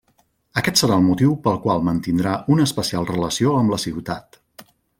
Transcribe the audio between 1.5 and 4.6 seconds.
qual mantindrà una especial relació amb la ciutat.